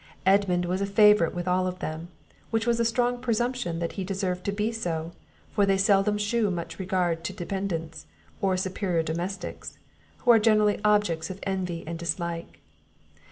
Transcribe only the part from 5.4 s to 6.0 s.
for they